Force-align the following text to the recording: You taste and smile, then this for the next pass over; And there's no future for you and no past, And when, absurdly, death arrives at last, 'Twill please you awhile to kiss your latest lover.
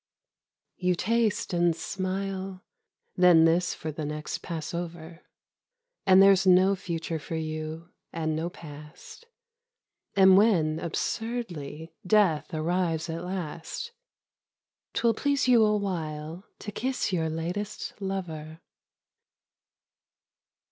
You 0.77 0.95
taste 0.95 1.53
and 1.53 1.75
smile, 1.75 2.63
then 3.15 3.45
this 3.45 3.75
for 3.75 3.91
the 3.91 4.03
next 4.03 4.39
pass 4.39 4.73
over; 4.73 5.21
And 6.07 6.23
there's 6.23 6.47
no 6.47 6.75
future 6.75 7.19
for 7.19 7.35
you 7.35 7.89
and 8.11 8.35
no 8.35 8.49
past, 8.49 9.27
And 10.15 10.35
when, 10.39 10.79
absurdly, 10.79 11.93
death 12.03 12.51
arrives 12.51 13.11
at 13.11 13.23
last, 13.23 13.91
'Twill 14.95 15.13
please 15.13 15.47
you 15.47 15.63
awhile 15.63 16.45
to 16.57 16.71
kiss 16.71 17.13
your 17.13 17.29
latest 17.29 17.93
lover. 18.01 18.59